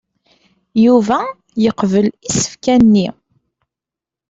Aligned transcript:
Yuba 0.85 1.19
yeqbel 1.63 2.07
isefka-nni. 2.29 3.07